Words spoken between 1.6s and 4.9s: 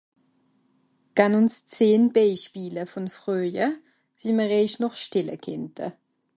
zehn Bèispiele von Fröje, wie m'r éich